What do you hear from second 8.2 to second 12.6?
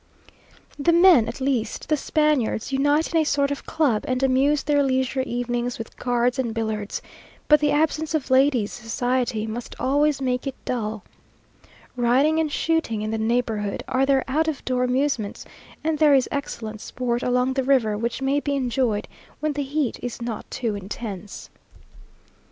ladies' society must always make it dull. Riding and